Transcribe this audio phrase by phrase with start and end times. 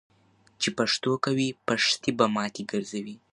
[0.59, 3.15] چی پښتو کوی، پښتي به ماتی ګرځوي.